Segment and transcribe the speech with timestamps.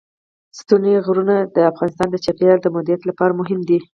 [0.59, 3.79] ستوني غرونه د افغانستان د چاپیریال د مدیریت لپاره مهم دي.